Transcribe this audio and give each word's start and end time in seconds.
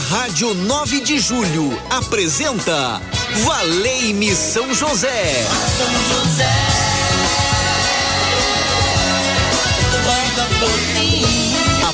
Rádio 0.00 0.54
9 0.54 1.00
de 1.00 1.18
Julho 1.20 1.78
apresenta 1.90 3.00
Valei-me 3.44 4.34
São 4.34 4.74
José. 4.74 5.44
São 5.76 6.24
José. 6.24 6.90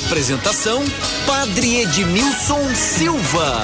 Apresentação 0.07 0.81
Padre 1.25 1.81
Edmilson 1.81 2.73
Silva. 2.73 3.63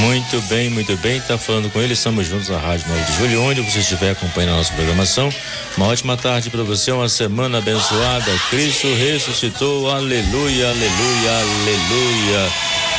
Muito 0.00 0.40
bem, 0.42 0.68
muito 0.68 0.94
bem. 0.98 1.20
Tá 1.22 1.38
falando 1.38 1.70
com 1.72 1.80
ele. 1.80 1.94
Estamos 1.94 2.26
juntos 2.26 2.50
na 2.50 2.58
Rádio 2.58 2.86
9 2.88 3.04
de 3.04 3.18
Julho. 3.18 3.42
Onde 3.42 3.62
você 3.62 3.78
estiver 3.78 4.10
acompanhando 4.10 4.52
a 4.52 4.56
nossa 4.58 4.72
programação. 4.74 5.32
Uma 5.78 5.86
ótima 5.86 6.16
tarde 6.16 6.50
para 6.50 6.62
você. 6.62 6.92
Uma 6.92 7.08
semana 7.08 7.58
abençoada. 7.58 8.30
Cristo 8.50 8.86
ressuscitou. 8.94 9.90
Aleluia, 9.90 10.68
aleluia, 10.68 11.30
aleluia. 11.40 12.52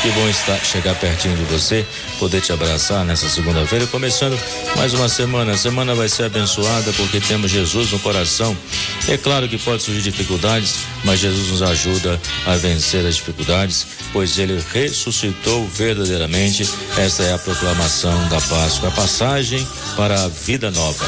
Que 0.03 0.11
bom 0.11 0.27
estar, 0.27 0.59
chegar 0.65 0.95
pertinho 0.95 1.37
de 1.37 1.45
você, 1.45 1.85
poder 2.19 2.41
te 2.41 2.51
abraçar 2.51 3.05
nessa 3.05 3.29
segunda-feira, 3.29 3.87
começando 3.87 4.37
mais 4.75 4.93
uma 4.93 5.07
semana. 5.07 5.53
A 5.53 5.57
semana 5.57 5.95
vai 5.95 6.09
ser 6.09 6.23
abençoada 6.23 6.91
porque 6.91 7.21
temos 7.21 7.49
Jesus 7.49 7.89
no 7.89 7.99
coração. 7.99 8.53
É 9.07 9.15
claro 9.15 9.47
que 9.47 9.57
pode 9.57 9.81
surgir 9.81 10.01
dificuldades, 10.01 10.75
mas 11.05 11.21
Jesus 11.21 11.51
nos 11.51 11.61
ajuda 11.61 12.19
a 12.45 12.53
vencer 12.57 13.05
as 13.05 13.15
dificuldades, 13.15 13.87
pois 14.11 14.37
ele 14.37 14.61
ressuscitou 14.73 15.65
verdadeiramente. 15.69 16.69
Essa 16.97 17.23
é 17.23 17.33
a 17.33 17.37
proclamação 17.37 18.27
da 18.27 18.41
Páscoa, 18.41 18.89
a 18.89 18.91
passagem 18.91 19.65
para 19.95 20.21
a 20.21 20.27
vida 20.27 20.69
nova. 20.69 21.05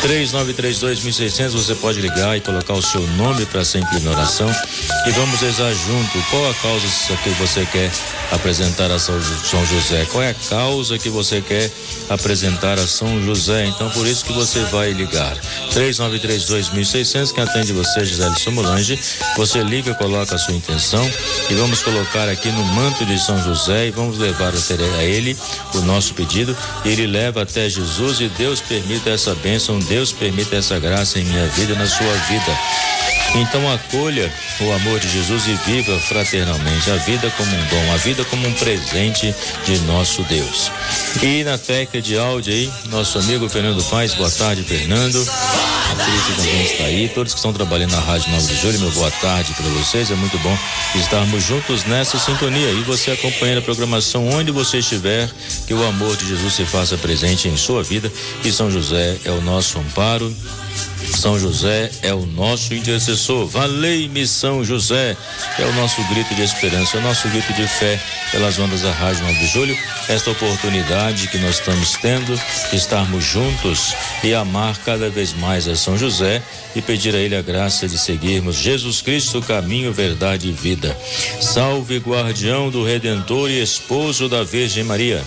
3932.600, 0.00 1.50
você 1.50 1.74
pode 1.74 2.00
ligar 2.00 2.34
e 2.34 2.40
colocar 2.40 2.72
o 2.72 2.82
seu 2.82 3.06
nome 3.08 3.44
para 3.44 3.62
sempre 3.62 3.98
em 3.98 4.08
oração 4.08 4.50
e 5.06 5.10
vamos 5.12 5.40
rezar 5.40 5.72
junto. 5.72 6.30
Qual 6.30 6.50
a 6.50 6.54
causa 6.54 6.86
que 7.22 7.30
você 7.30 7.66
quer 7.66 7.90
apresentar 8.32 8.90
a 8.90 8.98
São 8.98 9.18
José? 9.66 10.06
Qual 10.10 10.22
é 10.22 10.30
a 10.30 10.34
causa 10.34 10.98
que 10.98 11.08
você 11.08 11.40
quer 11.40 11.70
apresentar 12.08 12.78
a 12.78 12.86
São 12.86 13.22
José? 13.22 13.66
Então, 13.66 13.88
por 13.90 14.06
isso 14.06 14.24
que 14.24 14.32
você 14.32 14.60
vai 14.64 14.92
ligar. 14.92 15.36
3932.600, 15.72 17.32
quem 17.32 17.44
atende 17.44 17.72
você, 17.72 18.04
Gisele 18.04 18.38
Somolange. 18.38 18.98
Você 19.36 19.62
liga, 19.62 19.94
coloca 19.94 20.34
a 20.34 20.38
sua 20.38 20.54
intenção 20.54 21.08
e 21.48 21.54
vamos 21.54 21.82
colocar 21.82 22.28
aqui 22.28 22.48
no 22.50 22.64
manto 22.64 23.04
de 23.04 23.18
São 23.18 23.42
José 23.42 23.86
e 23.86 23.90
vamos 23.90 24.18
levar 24.18 24.52
a 24.54 25.04
ele 25.04 25.36
o 25.74 25.80
nosso 25.80 26.14
pedido. 26.14 26.56
Ele 26.84 27.06
leva 27.06 27.42
até 27.42 27.68
Jesus 27.68 28.20
e 28.20 28.28
Deus 28.28 28.60
permita 28.60 29.10
essa 29.10 29.34
bênção, 29.36 29.78
Deus 29.78 30.12
permita 30.12 30.56
essa 30.56 30.78
graça 30.78 31.18
em 31.18 31.24
minha 31.24 31.46
vida 31.48 31.72
e 31.72 31.76
na 31.76 31.86
sua 31.86 32.12
vida. 32.28 33.17
Então 33.34 33.70
acolha 33.72 34.32
o 34.60 34.72
amor 34.72 34.98
de 34.98 35.08
Jesus 35.08 35.46
e 35.46 35.54
viva 35.70 35.98
fraternalmente 36.00 36.90
a 36.90 36.96
vida 36.96 37.30
como 37.36 37.50
um 37.50 37.66
dom, 37.66 37.92
a 37.92 37.96
vida 37.96 38.24
como 38.24 38.46
um 38.46 38.52
presente 38.54 39.34
de 39.64 39.78
nosso 39.80 40.22
Deus. 40.24 40.70
E 41.22 41.44
na 41.44 41.58
técnica 41.58 42.00
de 42.00 42.18
áudio 42.18 42.52
aí, 42.52 42.70
nosso 42.86 43.18
amigo 43.18 43.48
Fernando 43.48 43.82
Paz, 43.84 44.14
boa 44.14 44.30
tarde, 44.30 44.62
Fernando. 44.62 45.18
A 45.90 45.94
Cris 45.94 46.36
também 46.36 46.62
está 46.64 46.84
aí, 46.84 47.08
todos 47.08 47.32
que 47.32 47.38
estão 47.38 47.52
trabalhando 47.52 47.92
na 47.92 48.00
Rádio 48.00 48.30
9 48.30 48.46
de 48.46 48.60
Julho, 48.60 48.80
meu 48.80 48.90
boa 48.92 49.10
tarde 49.10 49.52
para 49.54 49.66
vocês. 49.70 50.10
É 50.10 50.14
muito 50.14 50.38
bom 50.38 50.58
estarmos 50.94 51.42
juntos 51.44 51.84
nessa 51.84 52.18
sintonia 52.18 52.70
e 52.70 52.82
você 52.82 53.10
acompanhando 53.10 53.58
a 53.58 53.62
programação 53.62 54.28
onde 54.28 54.50
você 54.50 54.78
estiver, 54.78 55.30
que 55.66 55.74
o 55.74 55.86
amor 55.86 56.16
de 56.16 56.28
Jesus 56.28 56.54
se 56.54 56.64
faça 56.64 56.96
presente 56.96 57.48
em 57.48 57.56
sua 57.56 57.82
vida 57.82 58.10
e 58.44 58.50
São 58.50 58.70
José 58.70 59.16
é 59.24 59.30
o 59.30 59.40
nosso 59.40 59.78
amparo 59.78 60.34
são 61.16 61.38
José 61.38 61.90
é 62.02 62.12
o 62.12 62.26
nosso 62.26 62.74
intercessor. 62.74 63.46
Valei-me 63.46 64.26
São 64.26 64.64
José 64.64 65.16
é 65.58 65.64
o 65.64 65.72
nosso 65.74 66.02
grito 66.08 66.34
de 66.34 66.42
esperança, 66.42 66.96
é 66.96 67.00
o 67.00 67.02
nosso 67.02 67.28
grito 67.28 67.52
de 67.52 67.66
fé 67.66 67.98
pelas 68.30 68.58
ondas 68.58 68.82
da 68.82 68.92
Rádio 68.92 69.24
9 69.24 69.38
de 69.38 69.46
Julho. 69.46 69.78
Esta 70.08 70.30
oportunidade 70.30 71.28
que 71.28 71.38
nós 71.38 71.58
estamos 71.58 71.92
tendo 72.02 72.34
de 72.70 72.76
estarmos 72.76 73.24
juntos 73.24 73.94
e 74.22 74.34
amar 74.34 74.76
cada 74.84 75.08
vez 75.08 75.32
mais 75.34 75.66
a 75.66 75.76
São 75.76 75.96
José 75.96 76.42
e 76.74 76.82
pedir 76.82 77.14
a 77.14 77.18
Ele 77.18 77.36
a 77.36 77.42
graça 77.42 77.88
de 77.88 77.98
seguirmos 77.98 78.56
Jesus 78.56 79.00
Cristo, 79.02 79.42
caminho, 79.42 79.92
verdade 79.92 80.48
e 80.48 80.52
vida. 80.52 80.96
Salve, 81.40 81.98
guardião 81.98 82.70
do 82.70 82.84
Redentor 82.84 83.50
e 83.50 83.62
esposo 83.62 84.28
da 84.28 84.42
Virgem 84.44 84.84
Maria. 84.84 85.22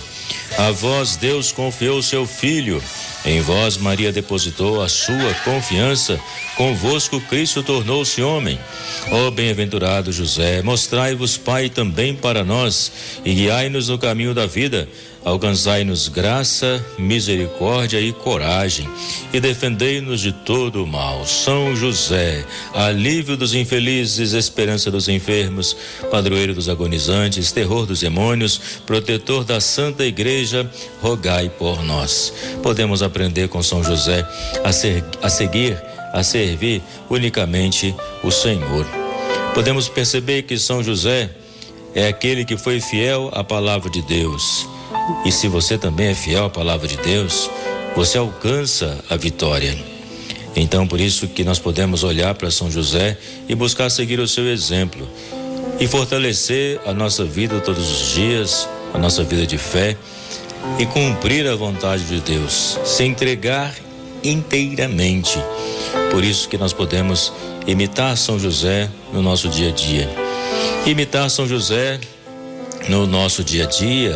A 0.58 0.70
vós 0.70 1.16
Deus 1.16 1.52
confiou 1.52 2.02
seu 2.02 2.26
Filho 2.26 2.82
em 3.24 3.40
vós, 3.40 3.76
Maria 3.76 4.10
depositou 4.10 4.82
a 4.82 4.88
sua 4.88 5.32
confiança, 5.44 6.18
convosco 6.56 7.20
Cristo 7.20 7.62
tornou-se 7.62 8.20
homem. 8.20 8.58
Ó 9.12 9.30
bem-aventurado 9.30 10.10
José, 10.10 10.60
mostrai-vos, 10.60 11.36
Pai, 11.36 11.68
também 11.68 12.16
para 12.16 12.42
nós, 12.42 12.90
e 13.24 13.32
guiai-nos 13.32 13.88
no 13.88 13.98
caminho 13.98 14.34
da 14.34 14.44
vida. 14.44 14.88
Alcançai-nos 15.24 16.08
graça, 16.08 16.84
misericórdia 16.98 18.00
e 18.00 18.12
coragem, 18.12 18.88
e 19.32 19.38
defendei-nos 19.38 20.20
de 20.20 20.32
todo 20.32 20.82
o 20.82 20.86
mal. 20.86 21.24
São 21.24 21.76
José, 21.76 22.44
alívio 22.74 23.36
dos 23.36 23.54
infelizes, 23.54 24.32
esperança 24.32 24.90
dos 24.90 25.08
enfermos, 25.08 25.76
padroeiro 26.10 26.52
dos 26.54 26.68
agonizantes, 26.68 27.52
terror 27.52 27.86
dos 27.86 28.00
demônios, 28.00 28.80
protetor 28.84 29.44
da 29.44 29.60
Santa 29.60 30.04
Igreja, 30.04 30.68
rogai 31.00 31.48
por 31.48 31.84
nós. 31.84 32.32
Podemos 32.60 33.00
aprender 33.00 33.48
com 33.48 33.62
São 33.62 33.84
José 33.84 34.26
a, 34.64 34.72
ser, 34.72 35.04
a 35.22 35.28
seguir, 35.28 35.80
a 36.12 36.24
servir 36.24 36.82
unicamente 37.08 37.94
o 38.24 38.30
Senhor. 38.32 38.84
Podemos 39.54 39.88
perceber 39.88 40.42
que 40.42 40.58
São 40.58 40.82
José 40.82 41.30
é 41.94 42.08
aquele 42.08 42.44
que 42.44 42.56
foi 42.56 42.80
fiel 42.80 43.30
à 43.32 43.44
palavra 43.44 43.88
de 43.88 44.02
Deus 44.02 44.66
e 45.24 45.32
se 45.32 45.48
você 45.48 45.78
também 45.78 46.08
é 46.08 46.14
fiel 46.14 46.46
à 46.46 46.50
palavra 46.50 46.86
de 46.86 46.96
Deus, 46.96 47.50
você 47.94 48.18
alcança 48.18 48.98
a 49.08 49.16
vitória. 49.16 49.76
Então, 50.54 50.86
por 50.86 51.00
isso 51.00 51.28
que 51.28 51.44
nós 51.44 51.58
podemos 51.58 52.04
olhar 52.04 52.34
para 52.34 52.50
São 52.50 52.70
José 52.70 53.16
e 53.48 53.54
buscar 53.54 53.90
seguir 53.90 54.20
o 54.20 54.28
seu 54.28 54.46
exemplo 54.48 55.08
e 55.80 55.86
fortalecer 55.86 56.80
a 56.86 56.92
nossa 56.92 57.24
vida 57.24 57.60
todos 57.60 57.90
os 57.90 58.14
dias, 58.14 58.68
a 58.92 58.98
nossa 58.98 59.24
vida 59.24 59.46
de 59.46 59.58
fé 59.58 59.96
e 60.78 60.86
cumprir 60.86 61.46
a 61.48 61.56
vontade 61.56 62.04
de 62.04 62.20
Deus, 62.20 62.78
se 62.84 63.04
entregar 63.04 63.74
inteiramente. 64.22 65.38
Por 66.10 66.22
isso 66.22 66.48
que 66.48 66.58
nós 66.58 66.72
podemos 66.72 67.32
imitar 67.66 68.16
São 68.16 68.38
José 68.38 68.88
no 69.12 69.22
nosso 69.22 69.48
dia 69.48 69.70
a 69.70 69.72
dia. 69.72 70.08
Imitar 70.86 71.28
São 71.30 71.46
José 71.46 71.98
no 72.88 73.06
nosso 73.06 73.44
dia 73.44 73.64
a 73.64 73.66
dia, 73.68 74.14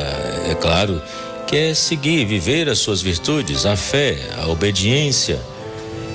é 0.51 0.55
claro, 0.55 1.01
que 1.47 1.57
é 1.57 1.75
seguir, 1.75 2.25
viver 2.25 2.69
as 2.69 2.79
suas 2.79 3.01
virtudes, 3.01 3.65
a 3.65 3.77
fé, 3.77 4.19
a 4.39 4.49
obediência 4.49 5.41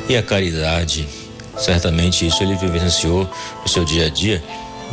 e 0.10 0.16
a 0.16 0.22
caridade. 0.22 1.08
Certamente 1.58 2.26
isso 2.26 2.44
ele 2.44 2.56
vivenciou 2.56 3.30
no 3.62 3.70
seu 3.70 3.86
dia 3.86 4.08
a 4.08 4.10
dia. 4.10 4.44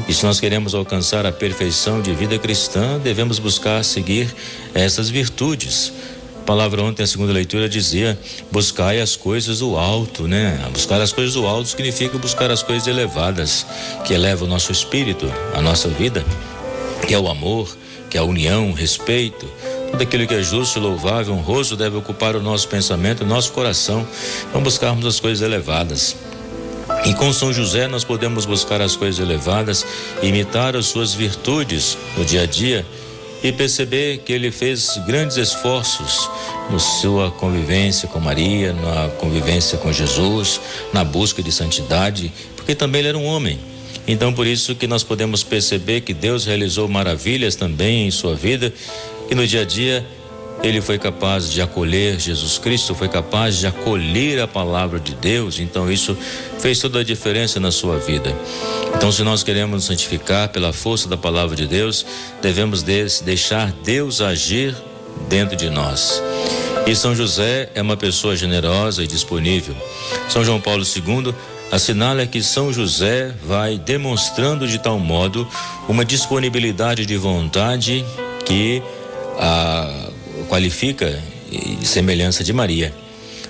E 0.06 0.14
se 0.14 0.24
nós 0.24 0.38
queremos 0.38 0.74
alcançar 0.74 1.26
a 1.26 1.32
perfeição 1.32 2.00
de 2.00 2.14
vida 2.14 2.38
cristã, 2.38 2.98
devemos 3.00 3.40
buscar 3.40 3.84
seguir 3.84 4.32
essas 4.72 5.08
virtudes. 5.10 5.92
A 6.40 6.44
palavra 6.44 6.82
ontem, 6.82 7.02
a 7.02 7.06
segunda 7.06 7.32
leitura, 7.32 7.68
dizia: 7.68 8.16
buscai 8.50 9.00
as 9.00 9.16
coisas 9.16 9.58
do 9.58 9.76
alto, 9.76 10.28
né? 10.28 10.60
Buscar 10.72 11.00
as 11.00 11.12
coisas 11.12 11.34
do 11.34 11.46
alto 11.46 11.68
significa 11.68 12.16
buscar 12.16 12.50
as 12.50 12.62
coisas 12.62 12.86
elevadas, 12.86 13.66
que 14.04 14.14
elevam 14.14 14.46
o 14.46 14.50
nosso 14.50 14.70
espírito, 14.70 15.30
a 15.54 15.60
nossa 15.60 15.88
vida 15.88 16.24
que 17.06 17.14
é 17.14 17.18
o 17.18 17.28
amor, 17.28 17.76
que 18.08 18.16
é 18.16 18.20
a 18.20 18.24
união, 18.24 18.70
o 18.70 18.72
respeito, 18.72 19.46
tudo 19.90 20.02
aquilo 20.02 20.26
que 20.26 20.34
é 20.34 20.42
justo, 20.42 20.78
louvável, 20.80 21.34
honroso 21.34 21.76
deve 21.76 21.96
ocupar 21.96 22.36
o 22.36 22.42
nosso 22.42 22.68
pensamento, 22.68 23.22
o 23.22 23.26
nosso 23.26 23.52
coração. 23.52 24.06
Vamos 24.52 24.74
buscarmos 24.74 25.06
as 25.06 25.18
coisas 25.20 25.42
elevadas. 25.42 26.16
E 27.04 27.14
com 27.14 27.32
São 27.32 27.52
José 27.52 27.86
nós 27.86 28.04
podemos 28.04 28.46
buscar 28.46 28.80
as 28.80 28.96
coisas 28.96 29.20
elevadas, 29.20 29.84
imitar 30.22 30.74
as 30.74 30.86
suas 30.86 31.14
virtudes 31.14 31.96
no 32.16 32.24
dia 32.24 32.42
a 32.42 32.46
dia 32.46 32.84
e 33.42 33.52
perceber 33.52 34.18
que 34.18 34.32
ele 34.32 34.50
fez 34.50 34.98
grandes 35.06 35.36
esforços 35.36 36.28
na 36.70 36.78
sua 36.78 37.30
convivência 37.30 38.08
com 38.08 38.18
Maria, 38.18 38.72
na 38.72 39.08
convivência 39.10 39.78
com 39.78 39.92
Jesus, 39.92 40.60
na 40.92 41.04
busca 41.04 41.42
de 41.42 41.52
santidade, 41.52 42.32
porque 42.56 42.74
também 42.74 43.00
ele 43.00 43.08
era 43.08 43.18
um 43.18 43.24
homem. 43.24 43.58
Então, 44.08 44.32
por 44.32 44.46
isso 44.46 44.74
que 44.74 44.86
nós 44.86 45.04
podemos 45.04 45.44
perceber 45.44 46.00
que 46.00 46.14
Deus 46.14 46.46
realizou 46.46 46.88
maravilhas 46.88 47.54
também 47.54 48.06
em 48.06 48.10
sua 48.10 48.34
vida 48.34 48.72
e 49.30 49.34
no 49.34 49.46
dia 49.46 49.60
a 49.60 49.64
dia 49.64 50.04
ele 50.62 50.80
foi 50.80 50.98
capaz 50.98 51.52
de 51.52 51.60
acolher 51.62 52.18
Jesus 52.18 52.58
Cristo, 52.58 52.94
foi 52.94 53.08
capaz 53.08 53.58
de 53.58 53.66
acolher 53.66 54.40
a 54.40 54.48
palavra 54.48 54.98
de 54.98 55.14
Deus, 55.14 55.60
então 55.60 55.90
isso 55.90 56.16
fez 56.58 56.80
toda 56.80 57.00
a 57.00 57.04
diferença 57.04 57.60
na 57.60 57.70
sua 57.70 57.98
vida. 57.98 58.34
Então, 58.96 59.12
se 59.12 59.22
nós 59.22 59.44
queremos 59.44 59.84
santificar 59.84 60.48
pela 60.48 60.72
força 60.72 61.08
da 61.08 61.16
palavra 61.16 61.54
de 61.54 61.66
Deus, 61.66 62.04
devemos 62.42 62.82
deixar 62.82 63.70
Deus 63.84 64.20
agir 64.20 64.74
dentro 65.28 65.56
de 65.56 65.70
nós. 65.70 66.20
E 66.86 66.96
São 66.96 67.14
José 67.14 67.70
é 67.74 67.82
uma 67.82 67.96
pessoa 67.96 68.34
generosa 68.34 69.04
e 69.04 69.06
disponível. 69.06 69.76
São 70.28 70.44
João 70.44 70.60
Paulo 70.60 70.82
II 70.82 71.34
assinala 71.70 72.26
que 72.26 72.42
São 72.42 72.72
José 72.72 73.34
vai 73.44 73.78
demonstrando 73.78 74.66
de 74.66 74.78
tal 74.78 74.98
modo 74.98 75.46
uma 75.88 76.04
disponibilidade 76.04 77.04
de 77.04 77.16
vontade 77.16 78.04
que 78.44 78.82
a 79.38 80.08
qualifica 80.48 81.22
semelhança 81.82 82.42
de 82.42 82.52
Maria. 82.52 82.92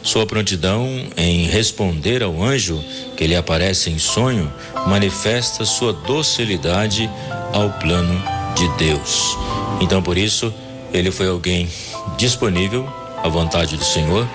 Sua 0.02 0.26
prontidão 0.26 0.86
em 1.16 1.46
responder 1.46 2.22
ao 2.22 2.42
anjo 2.42 2.82
que 3.16 3.26
lhe 3.26 3.36
aparece 3.36 3.90
em 3.90 3.98
sonho 3.98 4.52
manifesta 4.86 5.64
sua 5.64 5.92
docilidade 5.92 7.10
ao 7.52 7.70
plano 7.70 8.22
de 8.54 8.68
Deus. 8.76 9.36
Então, 9.80 10.02
por 10.02 10.16
isso, 10.16 10.52
ele 10.92 11.10
foi 11.10 11.28
alguém 11.28 11.68
disponível 12.16 12.88
à 13.22 13.28
vontade 13.28 13.76
do 13.76 13.84
Senhor, 13.84 14.26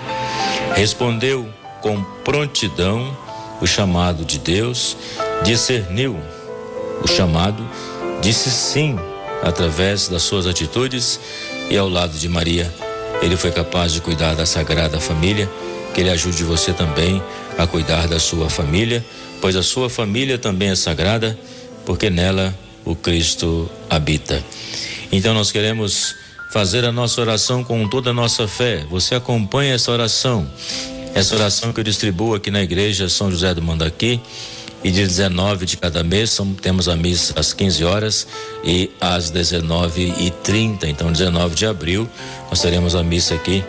respondeu 0.75 1.47
com 1.81 2.01
prontidão 2.23 3.15
o 3.61 3.67
chamado 3.67 4.25
de 4.25 4.39
Deus, 4.39 4.97
discerniu 5.43 6.19
o 7.03 7.07
chamado, 7.07 7.67
disse 8.21 8.49
sim 8.49 8.97
através 9.41 10.07
das 10.07 10.23
suas 10.23 10.47
atitudes 10.47 11.19
e 11.69 11.77
ao 11.77 11.89
lado 11.89 12.17
de 12.17 12.29
Maria, 12.29 12.73
ele 13.21 13.37
foi 13.37 13.51
capaz 13.51 13.93
de 13.93 14.01
cuidar 14.01 14.35
da 14.35 14.45
Sagrada 14.45 14.99
Família. 14.99 15.49
Que 15.93 16.01
ele 16.01 16.09
ajude 16.09 16.43
você 16.43 16.73
também 16.73 17.21
a 17.57 17.67
cuidar 17.67 18.07
da 18.07 18.19
sua 18.19 18.49
família, 18.49 19.05
pois 19.39 19.55
a 19.55 19.61
sua 19.61 19.89
família 19.89 20.39
também 20.39 20.69
é 20.69 20.75
sagrada, 20.75 21.37
porque 21.85 22.09
nela 22.09 22.53
o 22.83 22.95
Cristo 22.95 23.69
habita. 23.89 24.43
Então 25.11 25.35
nós 25.35 25.51
queremos 25.51 26.15
fazer 26.51 26.83
a 26.83 26.91
nossa 26.91 27.21
oração 27.21 27.63
com 27.63 27.87
toda 27.87 28.09
a 28.09 28.13
nossa 28.13 28.47
fé. 28.47 28.85
Você 28.89 29.13
acompanha 29.13 29.75
essa 29.75 29.91
oração. 29.91 30.47
Essa 31.15 31.35
oração 31.35 31.71
que 31.71 31.79
eu 31.79 31.83
distribuo 31.83 32.33
aqui 32.33 32.49
na 32.49 32.63
igreja 32.63 33.07
São 33.07 33.29
José 33.29 33.53
do 33.53 33.61
Mandaqui 33.61 34.19
e 34.83 34.89
de 34.89 35.05
19 35.05 35.65
de 35.65 35.77
cada 35.77 36.03
mês 36.03 36.31
são, 36.31 36.53
temos 36.53 36.89
a 36.89 36.95
missa 36.95 37.39
às 37.39 37.53
15 37.53 37.83
horas 37.83 38.27
e 38.63 38.89
às 38.99 39.29
19 39.29 40.01
e 40.17 40.31
30 40.43 40.87
Então, 40.87 41.11
19 41.11 41.53
de 41.53 41.67
abril, 41.67 42.09
nós 42.49 42.59
teremos 42.61 42.95
a 42.95 43.03
missa 43.03 43.35
aqui 43.35 43.63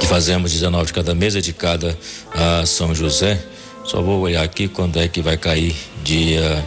que 0.00 0.06
fazemos 0.06 0.52
19 0.52 0.86
de 0.86 0.92
cada 0.92 1.14
mês, 1.14 1.34
dedicada 1.34 1.96
a 2.32 2.66
São 2.66 2.94
José. 2.94 3.40
Só 3.84 4.02
vou 4.02 4.20
olhar 4.20 4.42
aqui 4.42 4.66
quando 4.68 4.98
é 4.98 5.06
que 5.06 5.22
vai 5.22 5.36
cair 5.36 5.74
dia 6.02 6.64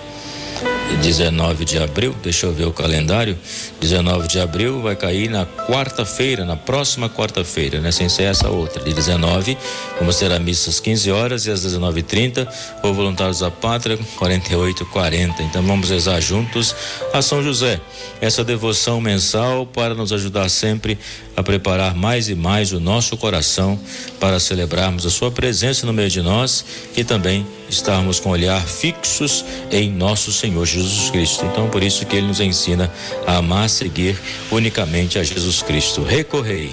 19 1.01 1.65
de 1.65 1.77
abril, 1.77 2.15
deixa 2.24 2.45
eu 2.45 2.53
ver 2.53 2.65
o 2.65 2.71
calendário. 2.71 3.38
19 3.80 4.27
de 4.27 4.39
abril 4.39 4.81
vai 4.81 4.95
cair 4.95 5.30
na 5.30 5.45
quarta-feira, 5.45 6.45
na 6.45 6.56
próxima 6.56 7.09
quarta-feira, 7.09 7.80
né? 7.81 7.91
Sem 7.91 8.07
ser 8.07 8.24
essa 8.24 8.50
outra. 8.50 8.83
De 8.83 8.94
19, 8.94 9.57
vamos 10.00 10.18
ter 10.18 10.31
a 10.31 10.39
missa 10.39 10.69
às 10.69 10.80
15 10.80 11.12
horas 11.12 11.45
e 11.45 11.51
às 11.51 11.65
19h30, 11.65 12.47
o 12.83 12.94
Voluntários 12.94 13.39
da 13.39 13.51
Pátria, 13.51 13.97
48 14.18 14.85
40. 14.85 15.44
Então 15.44 15.63
vamos 15.63 15.89
rezar 15.89 16.21
juntos 16.21 16.75
a 17.13 17.21
São 17.21 17.44
José. 17.44 17.79
Essa 18.21 18.44
devoção 18.44 19.01
mensal 19.01 19.65
para 19.65 19.94
nos 19.94 20.13
ajudar 20.13 20.47
sempre 20.50 20.97
a 21.36 21.44
preparar 21.44 21.95
mais 21.95 22.29
e 22.29 22.36
mais 22.36 22.71
o 22.71 22.79
nosso 22.79 23.18
coração 23.18 23.79
para 24.19 24.39
celebrarmos 24.39 25.06
a 25.06 25.09
sua 25.09 25.31
presença 25.31 25.86
no 25.86 25.94
meio 25.94 26.09
de 26.09 26.21
nós 26.21 26.63
e 26.95 27.03
também 27.03 27.45
estarmos 27.69 28.19
com 28.19 28.29
olhar 28.29 28.62
fixos 28.62 29.44
em 29.71 29.91
nosso 29.91 30.31
Senhor 30.31 30.65
Jesus 30.81 31.09
Cristo. 31.09 31.45
Então, 31.45 31.69
por 31.69 31.83
isso 31.83 32.05
que 32.05 32.15
ele 32.15 32.27
nos 32.27 32.39
ensina 32.39 32.91
a 33.25 33.37
amar, 33.37 33.69
seguir 33.69 34.17
unicamente 34.51 35.19
a 35.19 35.23
Jesus 35.23 35.61
Cristo. 35.61 36.03
Recorrei. 36.03 36.71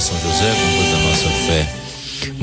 São 0.00 0.16
José 0.20 0.46
com 0.46 0.84
toda 0.84 0.96
a 0.96 1.10
nossa 1.10 1.28
fé. 1.46 1.68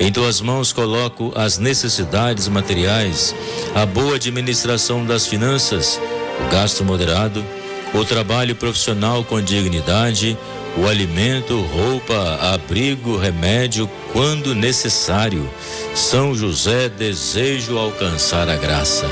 em 0.00 0.10
tuas 0.10 0.40
mãos 0.40 0.72
coloco 0.72 1.30
as 1.36 1.58
necessidades 1.58 2.48
materiais, 2.48 3.34
a 3.74 3.84
boa 3.84 4.16
administração 4.16 5.04
das 5.04 5.26
finanças, 5.26 6.00
o 6.46 6.50
gasto 6.50 6.82
moderado, 6.82 7.44
o 7.92 8.02
trabalho 8.02 8.56
profissional 8.56 9.22
com 9.22 9.42
dignidade, 9.42 10.38
o 10.78 10.86
alimento, 10.86 11.60
roupa, 11.60 12.38
abrigo, 12.54 13.18
remédio, 13.18 13.90
quando 14.12 14.54
necessário. 14.54 15.48
São 15.94 16.34
José, 16.34 16.88
desejo 16.88 17.76
alcançar 17.76 18.48
a 18.48 18.56
graça. 18.56 19.06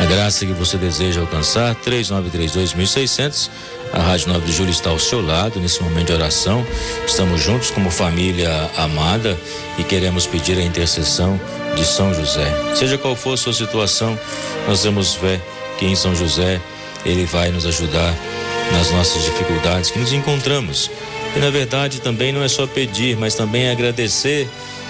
A 0.00 0.04
graça 0.04 0.44
que 0.44 0.52
você 0.52 0.76
deseja 0.76 1.22
alcançar, 1.22 1.74
3932 1.76 2.74
1600 2.74 3.50
a 3.92 4.00
Rádio 4.00 4.28
9 4.28 4.46
de 4.46 4.52
Julho 4.52 4.70
está 4.70 4.90
ao 4.90 4.98
seu 4.98 5.24
lado 5.24 5.60
nesse 5.60 5.82
momento 5.82 6.08
de 6.08 6.12
oração. 6.12 6.66
Estamos 7.06 7.40
juntos 7.40 7.70
como 7.70 7.90
família 7.90 8.70
amada 8.76 9.38
e 9.78 9.84
queremos 9.84 10.26
pedir 10.26 10.58
a 10.58 10.62
intercessão 10.62 11.40
de 11.74 11.84
São 11.84 12.12
José. 12.12 12.46
Seja 12.74 12.98
qual 12.98 13.16
for 13.16 13.34
a 13.34 13.36
sua 13.36 13.52
situação, 13.52 14.18
nós 14.66 14.84
vamos 14.84 15.14
ver 15.14 15.40
que 15.78 15.86
em 15.86 15.96
São 15.96 16.14
José 16.14 16.60
ele 17.04 17.24
vai 17.24 17.50
nos 17.50 17.64
ajudar 17.66 18.14
nas 18.72 18.90
nossas 18.90 19.22
dificuldades 19.24 19.90
que 19.90 19.98
nos 19.98 20.12
encontramos. 20.12 20.90
E 21.36 21.38
na 21.38 21.50
verdade 21.50 22.00
também 22.00 22.32
não 22.32 22.42
é 22.42 22.48
só 22.48 22.66
pedir, 22.66 23.16
mas 23.16 23.34
também 23.34 23.64
é 23.66 23.72
agradecer 23.72 24.48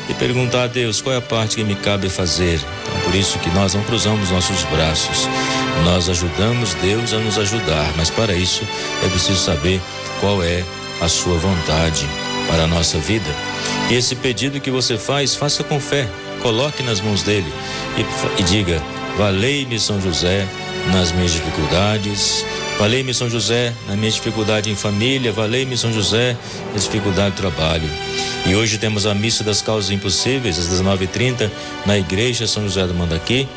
e 0.09 0.15
perguntar 0.15 0.65
a 0.65 0.67
Deus 0.67 1.01
qual 1.01 1.15
é 1.15 1.19
a 1.19 1.23
parte 1.23 1.57
que 1.57 1.65
me 1.65 1.75
cabe 1.75 2.09
fazer. 2.09 2.61
Então, 2.83 3.01
por 3.03 3.15
isso 3.15 3.39
que 3.39 3.51
nós 3.51 3.75
não 3.75 3.83
cruzamos 3.83 4.31
nossos 4.31 4.63
braços. 4.65 5.29
Nós 5.85 6.09
ajudamos 6.09 6.75
Deus 6.75 7.13
a 7.13 7.19
nos 7.19 7.39
ajudar, 7.39 7.93
mas 7.97 8.11
para 8.11 8.35
isso 8.35 8.65
é 9.05 9.09
preciso 9.09 9.39
saber 9.39 9.81
qual 10.21 10.43
é 10.43 10.65
a 11.01 11.09
sua 11.09 11.37
vontade 11.37 12.07
para 12.49 12.65
a 12.65 12.67
nossa 12.67 12.99
vida. 12.99 13.31
E 13.91 13.95
esse 13.95 14.17
pedido 14.17 14.61
que 14.61 14.71
você 14.71 14.97
faz, 14.97 15.35
faça 15.35 15.63
com 15.63 15.79
fé, 15.79 16.09
coloque 16.43 16.83
nas 16.83 17.01
mãos 17.01 17.23
dele 17.23 17.53
e, 17.97 18.41
e 18.41 18.45
diga: 18.45 18.83
Valei-me 19.17 19.79
São 19.79 20.01
José 20.01 20.47
nas 20.93 21.13
minhas 21.13 21.33
dificuldades, 21.33 22.45
valei-me 22.79 23.13
São 23.13 23.29
José 23.29 23.73
na 23.87 23.97
minha 23.97 24.11
dificuldade 24.11 24.71
em 24.71 24.77
família, 24.77 25.33
valei-me 25.33 25.77
São 25.77 25.93
José 25.93 26.37
na 26.73 26.79
dificuldade 26.79 27.31
de 27.33 27.37
trabalho. 27.37 27.89
E 28.47 28.55
hoje 28.55 28.79
temos 28.79 29.07
a 29.07 29.15
missa 29.15 29.45
das 29.45 29.61
causas 29.61 29.91
impossíveis, 29.91 30.59
às 30.59 30.69
19h30, 30.69 31.51
na 31.85 31.99
igreja 31.99 32.47
São 32.47 32.63
José 32.65 32.87
do 32.87 32.95
Mandaqui. 32.95 33.49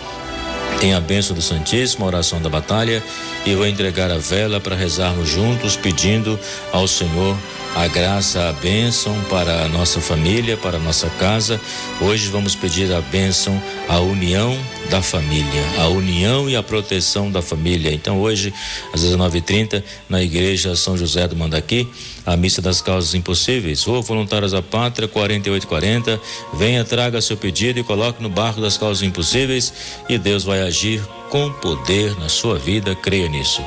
Tem 0.79 0.93
a 0.93 0.99
bênção 0.99 1.35
do 1.35 1.41
Santíssimo, 1.41 2.05
a 2.05 2.07
oração 2.07 2.41
da 2.41 2.49
batalha, 2.49 3.03
e 3.45 3.53
vou 3.55 3.67
entregar 3.67 4.11
a 4.11 4.17
vela 4.17 4.59
para 4.59 4.75
rezarmos 4.75 5.29
juntos, 5.29 5.75
pedindo 5.75 6.39
ao 6.71 6.87
Senhor 6.87 7.37
a 7.75 7.87
graça, 7.87 8.49
a 8.49 8.53
bênção 8.53 9.15
para 9.29 9.63
a 9.63 9.67
nossa 9.69 10.01
família, 10.01 10.57
para 10.57 10.77
a 10.77 10.79
nossa 10.79 11.09
casa. 11.11 11.59
Hoje 12.01 12.27
vamos 12.27 12.53
pedir 12.53 12.91
a 12.93 12.99
bênção, 12.99 13.61
a 13.87 13.99
união 13.99 14.57
da 14.89 15.01
família, 15.01 15.63
a 15.79 15.87
união 15.87 16.49
e 16.49 16.55
a 16.55 16.61
proteção 16.61 17.31
da 17.31 17.41
família. 17.41 17.93
Então 17.93 18.19
hoje, 18.19 18.53
às 18.93 19.01
19h30, 19.01 19.83
na 20.09 20.21
igreja 20.21 20.75
São 20.75 20.97
José 20.97 21.27
do 21.27 21.35
Mandaqui, 21.35 21.87
a 22.25 22.35
missa 22.35 22.61
das 22.61 22.81
causas 22.81 23.15
impossíveis. 23.15 23.87
Ou 23.87 24.01
voluntários 24.01 24.51
da 24.51 24.61
pátria 24.61 25.07
4840, 25.07 26.19
venha, 26.53 26.83
traga 26.83 27.21
seu 27.21 27.37
pedido 27.37 27.79
e 27.79 27.83
coloque 27.83 28.21
no 28.21 28.29
barco 28.29 28.59
das 28.59 28.77
causas 28.77 29.01
impossíveis 29.01 29.73
e 30.09 30.17
Deus 30.17 30.43
vai 30.43 30.61
agir 30.61 31.01
com 31.29 31.49
poder 31.49 32.19
na 32.19 32.27
sua 32.27 32.59
vida, 32.59 32.93
creia 32.93 33.29
nisso. 33.29 33.63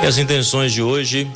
E 0.00 0.06
as 0.06 0.18
intenções 0.18 0.72
de 0.72 0.80
hoje 0.80 1.28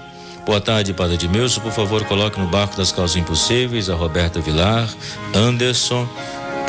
Boa 0.47 0.61
tarde, 0.61 0.95
Padre 0.95 1.15
Edmilson. 1.17 1.61
Por 1.61 1.73
favor, 1.73 2.05
coloque 2.05 2.39
no 2.39 2.47
barco 2.47 2.77
das 2.77 2.93
causas 2.93 3.17
impossíveis 3.17 3.91
a 3.91 3.97
Roberta 3.97 4.41
Vilar, 4.41 4.89
Anderson, 5.35 6.09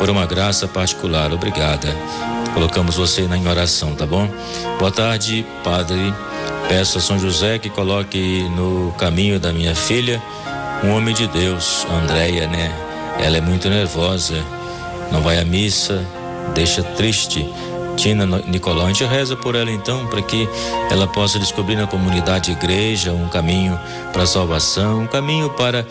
por 0.00 0.10
uma 0.10 0.26
graça 0.26 0.66
particular. 0.66 1.32
Obrigada. 1.32 1.86
Colocamos 2.52 2.96
você 2.96 3.22
na 3.28 3.38
oração, 3.48 3.94
tá 3.94 4.04
bom? 4.04 4.28
Boa 4.80 4.90
tarde, 4.90 5.46
Padre. 5.62 6.12
Peço 6.68 6.98
a 6.98 7.00
São 7.00 7.20
José 7.20 7.60
que 7.60 7.70
coloque 7.70 8.48
no 8.56 8.92
caminho 8.98 9.38
da 9.38 9.52
minha 9.52 9.76
filha 9.76 10.20
um 10.82 10.90
homem 10.90 11.14
de 11.14 11.28
Deus, 11.28 11.86
Andréia, 11.88 12.48
né? 12.48 12.72
Ela 13.20 13.36
é 13.36 13.40
muito 13.40 13.70
nervosa, 13.70 14.44
não 15.12 15.22
vai 15.22 15.38
à 15.38 15.44
missa, 15.44 16.04
deixa 16.52 16.82
triste. 16.82 17.48
Tina 17.98 18.24
Nicolau, 18.24 18.86
a 18.86 18.88
gente 18.88 19.04
reza 19.04 19.34
por 19.34 19.56
ela 19.56 19.72
então, 19.72 20.06
para 20.06 20.22
que 20.22 20.48
ela 20.88 21.08
possa 21.08 21.36
descobrir 21.36 21.74
na 21.74 21.84
comunidade 21.84 22.52
igreja 22.52 23.12
um 23.12 23.28
caminho 23.28 23.78
para 24.12 24.22
a 24.22 24.26
salvação, 24.26 25.00
um 25.00 25.06
caminho 25.08 25.50
para 25.50 25.84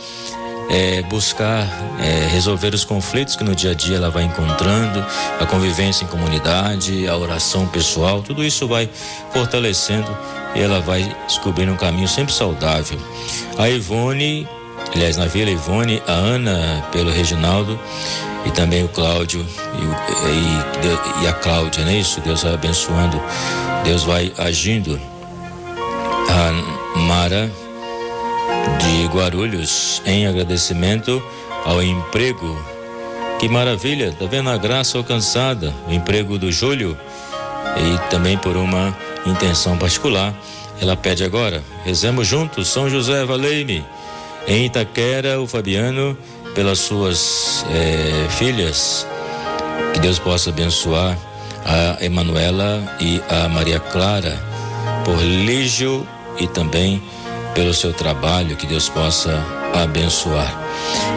é, 0.70 1.02
buscar 1.04 1.68
é, 2.00 2.28
resolver 2.32 2.74
os 2.74 2.86
conflitos 2.86 3.36
que 3.36 3.44
no 3.44 3.54
dia 3.54 3.72
a 3.72 3.74
dia 3.74 3.98
ela 3.98 4.10
vai 4.10 4.24
encontrando, 4.24 5.06
a 5.38 5.46
convivência 5.46 6.06
em 6.06 6.08
comunidade, 6.08 7.06
a 7.10 7.18
oração 7.18 7.68
pessoal, 7.68 8.22
tudo 8.22 8.42
isso 8.42 8.66
vai 8.70 8.90
fortalecendo 9.34 10.08
e 10.56 10.62
ela 10.62 10.80
vai 10.80 11.14
descobrindo 11.28 11.74
um 11.74 11.78
caminho 11.78 12.08
sempre 12.08 12.34
saudável. 12.34 12.98
A 13.58 13.70
Ivone 13.70 14.48
aliás, 14.94 15.18
na 15.18 15.26
Vila 15.26 15.50
Ivone, 15.50 16.02
a 16.08 16.12
Ana 16.12 16.86
pelo 16.92 17.12
Reginaldo 17.12 17.80
e 18.46 18.52
também 18.52 18.84
o 18.84 18.90
Cláudio 18.90 19.46
e, 19.76 21.22
e, 21.22 21.24
e 21.24 21.28
a 21.28 21.34
Cláudia, 21.34 21.84
não 21.84 21.92
é 21.92 21.98
isso? 21.98 22.22
Deus 22.22 22.44
vai 22.44 22.54
abençoando, 22.54 23.22
Deus 23.84 24.04
vai 24.04 24.32
agindo. 24.38 25.00
A 26.30 26.98
Mara 27.00 27.50
de 28.80 29.06
Guarulhos, 29.08 30.02
em 30.06 30.28
agradecimento 30.28 31.22
ao 31.66 31.82
emprego. 31.82 32.58
Que 33.40 33.48
maravilha, 33.48 34.12
tá 34.18 34.26
vendo 34.26 34.50
a 34.50 34.58
graça 34.58 34.98
alcançada, 34.98 35.74
o 35.88 35.94
emprego 35.94 36.38
do 36.38 36.52
Júlio 36.52 36.98
e 37.78 38.10
também 38.10 38.38
por 38.38 38.58
uma 38.58 38.96
intenção 39.26 39.78
particular. 39.78 40.34
Ela 40.82 40.96
pede 40.96 41.24
agora, 41.24 41.64
rezemos 41.84 42.28
juntos, 42.28 42.68
São 42.68 42.90
José, 42.90 43.26
valei-me. 43.26 43.86
Em 44.48 44.66
Itaquera, 44.66 45.42
o 45.42 45.46
Fabiano, 45.46 46.18
pelas 46.56 46.80
suas 46.80 47.66
é, 47.70 48.30
filhas, 48.32 49.06
que 49.94 50.00
Deus 50.00 50.18
possa 50.20 50.50
abençoar 50.50 51.18
a 51.66 52.04
Emanuela 52.04 52.82
e 53.00 53.22
a 53.30 53.50
Maria 53.50 53.80
Clara, 53.80 54.42
por 55.04 55.18
Lígio 55.22 56.08
e 56.40 56.48
também 56.48 57.04
pelo 57.54 57.74
seu 57.74 57.92
trabalho, 57.92 58.56
que 58.56 58.66
Deus 58.66 58.88
possa 58.88 59.44
abençoar. 59.74 60.58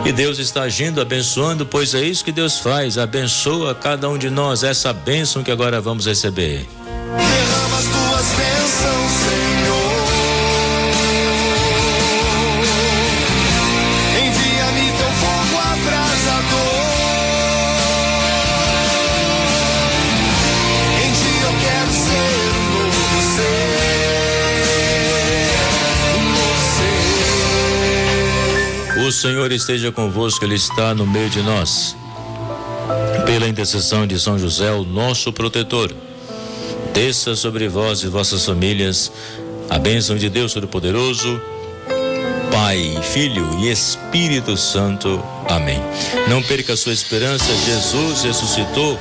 E 0.04 0.10
Deus 0.10 0.38
está 0.38 0.62
agindo, 0.62 1.00
abençoando, 1.00 1.64
pois 1.64 1.94
é 1.94 2.02
isso 2.02 2.25
que 2.25 2.32
Deus 2.32 2.58
faz, 2.58 2.99
abençoa 2.99 3.75
cada 3.75 4.08
um 4.08 4.18
de 4.18 4.28
nós, 4.28 4.64
essa 4.64 4.92
bênção 4.92 5.44
que 5.44 5.50
agora 5.50 5.80
vamos 5.80 6.06
receber. 6.06 6.66
Derrama 7.16 7.78
as 7.78 7.84
tuas 7.84 8.26
bênçãos, 8.37 9.12
Senhor. 9.12 9.50
O 29.11 29.12
Senhor 29.12 29.50
esteja 29.50 29.90
convosco, 29.90 30.45
Ele 30.45 30.55
está 30.55 30.95
no 30.95 31.05
meio 31.05 31.29
de 31.29 31.43
nós. 31.43 31.97
Pela 33.26 33.49
intercessão 33.49 34.07
de 34.07 34.21
São 34.21 34.38
José, 34.38 34.71
o 34.71 34.85
nosso 34.85 35.33
protetor, 35.33 35.93
desça 36.95 37.35
sobre 37.35 37.67
vós 37.67 38.05
e 38.05 38.07
vossas 38.07 38.47
famílias 38.47 39.11
a 39.69 39.81
bênção 39.81 40.17
de 40.17 40.31
Deus 40.31 40.55
Todo-Poderoso, 40.55 41.43
Pai, 42.52 43.00
Filho 43.02 43.49
e 43.59 43.73
Espírito 43.73 44.57
Santo. 44.57 45.21
Amém. 45.49 45.83
Não 46.29 46.40
perca 46.40 46.75
a 46.75 46.76
sua 46.76 46.93
esperança, 46.93 47.52
Jesus 47.67 48.23
ressuscitou. 48.23 48.97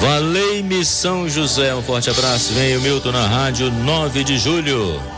Valei-me 0.00 0.84
São 0.84 1.28
José. 1.28 1.74
Um 1.74 1.82
forte 1.82 2.08
abraço. 2.08 2.52
Vem 2.52 2.76
o 2.76 2.80
Milton 2.80 3.10
na 3.10 3.26
rádio 3.26 3.72
9 3.72 4.22
de 4.22 4.38
julho. 4.38 5.17